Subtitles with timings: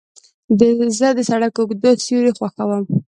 [0.97, 2.83] زه د سړک اوږده سیوري خوښوم.